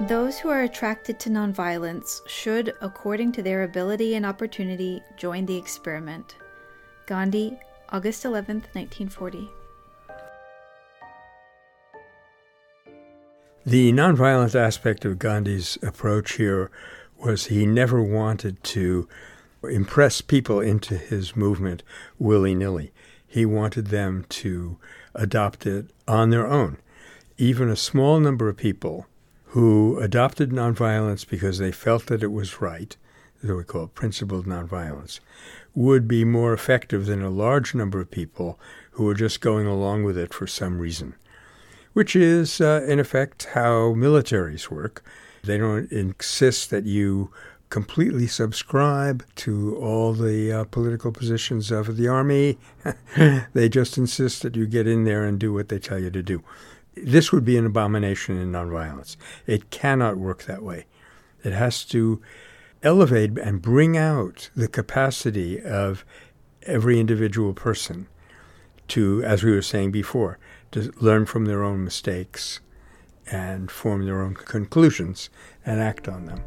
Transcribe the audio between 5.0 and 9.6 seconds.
join the experiment. Gandhi, August 11, 1940.